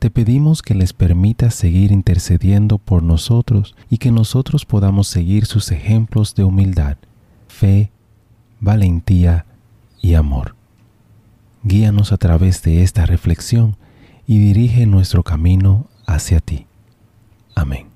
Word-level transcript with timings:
Te 0.00 0.08
pedimos 0.08 0.62
que 0.62 0.74
les 0.74 0.94
permitas 0.94 1.54
seguir 1.54 1.92
intercediendo 1.92 2.78
por 2.78 3.02
nosotros 3.02 3.76
y 3.90 3.98
que 3.98 4.10
nosotros 4.10 4.64
podamos 4.64 5.08
seguir 5.08 5.44
sus 5.44 5.70
ejemplos 5.72 6.34
de 6.34 6.42
humildad, 6.42 6.96
fe, 7.48 7.90
valentía 8.60 9.44
y 10.00 10.14
amor. 10.14 10.56
Guíanos 11.64 12.12
a 12.12 12.16
través 12.16 12.62
de 12.62 12.82
esta 12.82 13.04
reflexión 13.04 13.76
y 14.26 14.38
dirige 14.38 14.86
nuestro 14.86 15.22
camino 15.22 15.86
hacia 16.06 16.40
ti. 16.40 16.66
Amén. 17.54 17.88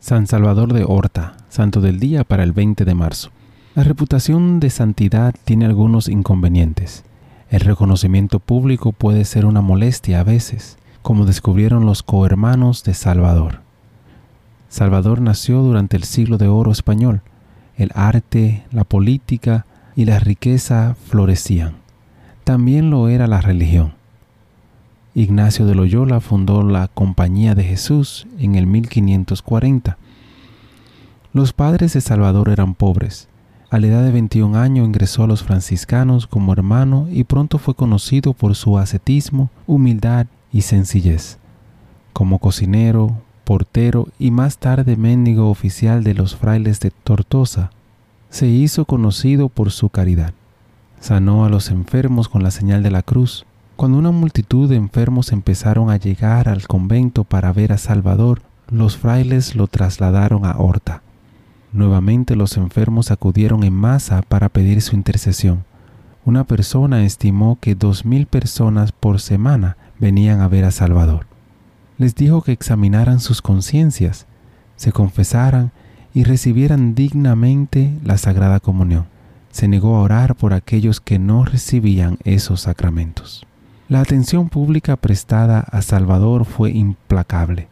San 0.00 0.26
Salvador 0.26 0.74
de 0.74 0.84
Horta, 0.86 1.38
Santo 1.48 1.80
del 1.80 1.98
Día 1.98 2.24
para 2.24 2.42
el 2.42 2.52
20 2.52 2.84
de 2.84 2.94
marzo. 2.94 3.30
La 3.74 3.84
reputación 3.84 4.60
de 4.60 4.68
santidad 4.68 5.34
tiene 5.46 5.64
algunos 5.64 6.08
inconvenientes. 6.08 7.04
El 7.50 7.60
reconocimiento 7.60 8.40
público 8.40 8.92
puede 8.92 9.24
ser 9.24 9.46
una 9.46 9.62
molestia 9.62 10.20
a 10.20 10.24
veces, 10.24 10.76
como 11.00 11.24
descubrieron 11.24 11.86
los 11.86 12.02
cohermanos 12.02 12.84
de 12.84 12.92
Salvador. 12.92 13.60
Salvador 14.68 15.22
nació 15.22 15.62
durante 15.62 15.96
el 15.96 16.04
siglo 16.04 16.36
de 16.36 16.48
oro 16.48 16.70
español. 16.70 17.22
El 17.76 17.90
arte, 17.94 18.64
la 18.70 18.84
política 18.84 19.64
y 19.96 20.04
la 20.04 20.18
riqueza 20.18 20.94
florecían. 21.06 21.76
También 22.44 22.90
lo 22.90 23.08
era 23.08 23.26
la 23.26 23.40
religión. 23.40 23.94
Ignacio 25.14 25.64
de 25.64 25.74
Loyola 25.74 26.20
fundó 26.20 26.62
la 26.62 26.88
Compañía 26.88 27.54
de 27.54 27.64
Jesús 27.64 28.26
en 28.38 28.56
el 28.56 28.66
1540. 28.66 29.96
Los 31.32 31.54
padres 31.54 31.94
de 31.94 32.02
Salvador 32.02 32.50
eran 32.50 32.74
pobres, 32.74 33.28
a 33.70 33.78
la 33.78 33.86
edad 33.86 34.02
de 34.02 34.12
21 34.12 34.58
años 34.58 34.86
ingresó 34.86 35.24
a 35.24 35.26
los 35.26 35.42
franciscanos 35.42 36.26
como 36.26 36.52
hermano 36.54 37.06
y 37.10 37.24
pronto 37.24 37.58
fue 37.58 37.74
conocido 37.74 38.32
por 38.32 38.54
su 38.54 38.78
ascetismo, 38.78 39.50
humildad 39.66 40.26
y 40.50 40.62
sencillez. 40.62 41.38
Como 42.14 42.38
cocinero, 42.38 43.18
portero 43.44 44.08
y 44.18 44.30
más 44.30 44.56
tarde 44.56 44.96
mendigo 44.96 45.50
oficial 45.50 46.02
de 46.02 46.14
los 46.14 46.34
frailes 46.34 46.80
de 46.80 46.90
Tortosa, 46.90 47.70
se 48.30 48.46
hizo 48.46 48.86
conocido 48.86 49.50
por 49.50 49.70
su 49.70 49.90
caridad. 49.90 50.32
Sanó 51.00 51.44
a 51.44 51.50
los 51.50 51.70
enfermos 51.70 52.28
con 52.28 52.42
la 52.42 52.50
señal 52.50 52.82
de 52.82 52.90
la 52.90 53.02
cruz. 53.02 53.44
Cuando 53.76 53.98
una 53.98 54.10
multitud 54.10 54.68
de 54.68 54.76
enfermos 54.76 55.30
empezaron 55.30 55.90
a 55.90 55.98
llegar 55.98 56.48
al 56.48 56.66
convento 56.66 57.24
para 57.24 57.52
ver 57.52 57.72
a 57.72 57.78
Salvador, 57.78 58.40
los 58.70 58.96
frailes 58.96 59.54
lo 59.54 59.66
trasladaron 59.66 60.44
a 60.44 60.56
Horta. 60.56 61.02
Nuevamente 61.72 62.34
los 62.34 62.56
enfermos 62.56 63.10
acudieron 63.10 63.62
en 63.62 63.74
masa 63.74 64.22
para 64.22 64.48
pedir 64.48 64.80
su 64.80 64.96
intercesión. 64.96 65.64
Una 66.24 66.44
persona 66.44 67.04
estimó 67.04 67.58
que 67.60 67.74
dos 67.74 68.04
mil 68.04 68.26
personas 68.26 68.92
por 68.92 69.20
semana 69.20 69.76
venían 69.98 70.40
a 70.40 70.48
ver 70.48 70.64
a 70.64 70.70
Salvador. 70.70 71.26
Les 71.98 72.14
dijo 72.14 72.42
que 72.42 72.52
examinaran 72.52 73.20
sus 73.20 73.42
conciencias, 73.42 74.26
se 74.76 74.92
confesaran 74.92 75.72
y 76.14 76.24
recibieran 76.24 76.94
dignamente 76.94 77.92
la 78.04 78.16
Sagrada 78.16 78.60
Comunión. 78.60 79.06
Se 79.50 79.68
negó 79.68 79.96
a 79.96 80.02
orar 80.02 80.36
por 80.36 80.52
aquellos 80.52 81.00
que 81.00 81.18
no 81.18 81.44
recibían 81.44 82.18
esos 82.24 82.62
sacramentos. 82.62 83.46
La 83.88 84.00
atención 84.00 84.48
pública 84.48 84.96
prestada 84.96 85.60
a 85.60 85.82
Salvador 85.82 86.44
fue 86.44 86.70
implacable. 86.70 87.67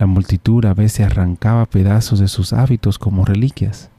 La 0.00 0.06
multitud 0.06 0.64
a 0.64 0.72
veces 0.72 1.04
arrancaba 1.04 1.66
pedazos 1.66 2.20
de 2.20 2.28
sus 2.28 2.54
hábitos 2.54 2.98
como 2.98 3.26
reliquias. 3.26 3.90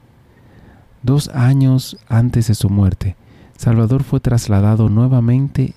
Dos 1.04 1.28
años 1.28 1.96
antes 2.08 2.48
de 2.48 2.56
su 2.56 2.68
muerte, 2.68 3.14
Salvador 3.56 4.02
fue 4.02 4.18
trasladado 4.18 4.88
nuevamente, 4.88 5.74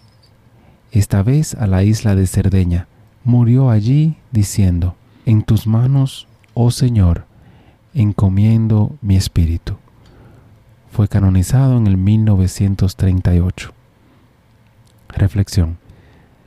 esta 0.92 1.22
vez 1.22 1.54
a 1.54 1.68
la 1.68 1.84
isla 1.84 2.16
de 2.16 2.26
Cerdeña. 2.26 2.88
Murió 3.24 3.70
allí 3.70 4.18
diciendo, 4.32 4.96
En 5.28 5.44
tus 5.44 5.68
manos, 5.68 6.28
oh 6.56 6.72
Señor, 6.72 7.28
encomiendo 7.94 8.96
mi 9.04 9.18
espíritu. 9.18 9.76
Fue 10.92 11.08
canonizado 11.08 11.78
en 11.78 11.86
el 11.86 11.98
1938. 11.98 13.74
Reflexión. 15.10 15.85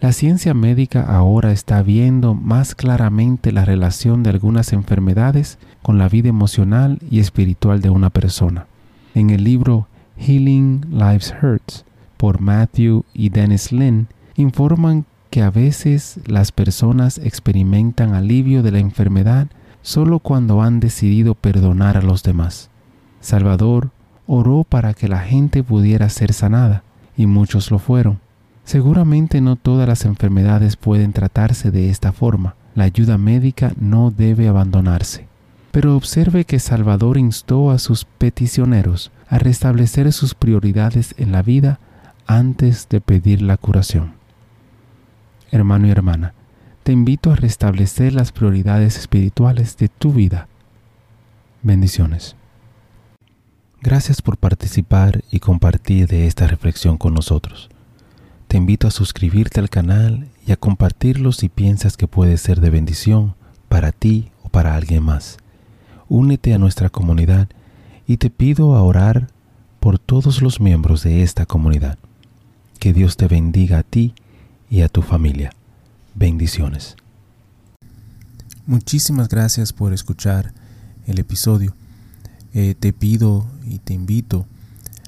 La 0.01 0.13
ciencia 0.13 0.55
médica 0.55 1.03
ahora 1.03 1.51
está 1.51 1.83
viendo 1.83 2.33
más 2.33 2.77
claramente 2.77 3.51
la 3.51 3.65
relación 3.65 4.23
de 4.23 4.31
algunas 4.31 4.73
enfermedades 4.73 5.59
con 5.83 5.99
la 5.99 6.09
vida 6.09 6.29
emocional 6.29 7.01
y 7.11 7.19
espiritual 7.19 7.81
de 7.81 7.91
una 7.91 8.09
persona. 8.09 8.67
En 9.17 9.31
el 9.31 9.43
libro 9.43 9.89
Healing 10.17 10.87
Life's 10.93 11.35
Hurts 11.43 11.85
por 12.17 12.41
Matthew 12.41 13.07
y 13.13 13.31
Dennis 13.31 13.73
Lynn 13.73 14.07
informan 14.37 15.05
que 15.31 15.43
a 15.43 15.51
veces 15.51 16.21
las 16.27 16.53
personas 16.53 17.19
experimentan 17.19 18.15
alivio 18.15 18.63
de 18.63 18.71
la 18.71 18.79
enfermedad 18.79 19.49
solo 19.83 20.21
cuando 20.21 20.63
han 20.63 20.79
decidido 20.79 21.35
perdonar 21.35 21.97
a 21.97 22.03
los 22.03 22.23
demás. 22.23 22.71
Salvador 23.21 23.91
oró 24.29 24.63
para 24.63 24.95
que 24.95 25.09
la 25.09 25.19
gente 25.19 25.65
pudiera 25.65 26.09
ser 26.09 26.33
sanada 26.33 26.85
y 27.17 27.27
muchos 27.27 27.73
lo 27.73 27.81
fueron 27.81 28.21
Seguramente 28.69 29.41
no 29.41 29.57
todas 29.57 29.89
las 29.89 30.05
enfermedades 30.05 30.77
pueden 30.77 31.15
tratarse 31.15 31.71
de 31.71 31.89
esta 31.89 32.13
forma. 32.13 32.55
La 32.75 32.85
ayuda 32.85 33.17
médica 33.17 33.73
no 33.81 34.11
debe 34.11 34.47
abandonarse. 34.47 35.27
Pero 35.71 35.97
observe 35.97 36.45
que 36.45 36.59
Salvador 36.59 37.17
instó 37.17 37.71
a 37.71 37.79
sus 37.79 38.05
peticioneros 38.05 39.11
a 39.31 39.39
restablecer 39.39 40.13
sus 40.13 40.35
prioridades 40.35 41.15
en 41.17 41.33
la 41.33 41.41
vida 41.41 41.81
antes 42.27 42.87
de 42.91 43.01
pedir 43.01 43.41
la 43.41 43.57
curación. 43.57 44.17
Hermano 45.51 45.87
y 45.87 45.91
hermana, 45.91 46.35
te 46.83 46.93
invito 46.93 47.33
a 47.33 47.37
restablecer 47.37 48.13
las 48.13 48.33
prioridades 48.33 48.99
espirituales 48.99 49.79
de 49.79 49.89
tu 49.89 50.13
vida. 50.13 50.47
Bendiciones. 51.63 52.37
Gracias 53.81 54.21
por 54.21 54.37
participar 54.37 55.25
y 55.31 55.41
compartir 55.41 56.07
de 56.07 56.27
esta 56.27 56.47
reflexión 56.47 56.99
con 56.99 57.15
nosotros. 57.15 57.71
Te 58.49 58.57
invito 58.57 58.89
a 58.89 58.91
suscribirte 58.91 59.61
al 59.61 59.69
canal 59.69 60.27
y 60.47 60.53
a 60.53 60.57
compartirlo 60.57 61.33
si 61.33 61.51
piensas 61.51 61.99
que 61.99 62.09
puede 62.09 62.39
ser 62.39 62.63
de 62.63 62.71
bendición 62.71 63.35
para 63.69 63.93
ti 63.93 64.31
o 64.43 64.49
para 64.49 64.75
alguien 64.75 65.03
más. 65.03 65.37
Únete 66.09 66.55
a 66.55 66.59
nuestra 66.59 66.89
comunidad 66.89 67.49
y 68.07 68.17
te 68.17 68.31
pido 68.31 68.75
a 68.75 68.83
orar 68.83 69.29
por 69.81 69.99
todos 69.99 70.41
los 70.41 70.63
miembros 70.63 71.03
de 71.03 71.23
esta 71.23 71.45
comunidad. 71.45 71.99
Que 72.79 72.95
Dios 72.95 73.19
te 73.19 73.29
bendiga 73.29 73.81
a 73.81 73.83
ti 73.83 74.15
y 74.71 74.81
a 74.81 74.89
tu 74.89 75.03
familia. 75.03 75.53
Bendiciones. 76.15 76.97
Muchísimas 78.65 79.29
gracias 79.29 79.75
por 79.75 79.93
escuchar 79.93 80.55
el 81.07 81.19
episodio. 81.19 81.75
Eh, 82.55 82.75
te 82.81 82.95
pido 82.95 83.47
y 83.67 83.79
te 83.81 83.93
invito 83.93 84.47